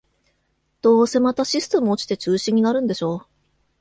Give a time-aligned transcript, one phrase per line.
[0.81, 3.27] どうせまたシステム落ちて中止になるんでしょ